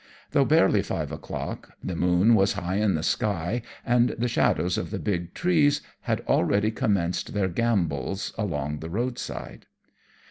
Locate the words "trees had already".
5.35-6.71